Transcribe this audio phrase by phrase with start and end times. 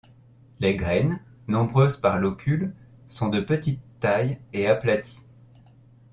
[0.59, 2.73] Les graines, nombreuses par locule,
[3.07, 5.27] sont de petite taille et aplaties.